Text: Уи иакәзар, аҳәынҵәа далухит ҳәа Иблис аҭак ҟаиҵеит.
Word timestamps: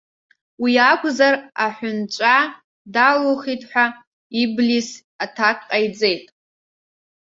Уи 0.61 0.71
иакәзар, 0.77 1.35
аҳәынҵәа 1.65 2.37
далухит 2.93 3.61
ҳәа 3.69 3.85
Иблис 4.41 4.89
аҭак 5.23 5.59
ҟаиҵеит. 5.69 6.25